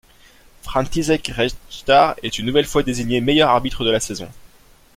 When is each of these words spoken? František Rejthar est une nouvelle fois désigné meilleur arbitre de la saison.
František 0.63 1.27
Rejthar 1.37 2.15
est 2.23 2.39
une 2.39 2.47
nouvelle 2.47 2.65
fois 2.65 2.81
désigné 2.81 3.21
meilleur 3.21 3.49
arbitre 3.51 3.85
de 3.85 3.91
la 3.91 3.99
saison. 3.99 4.27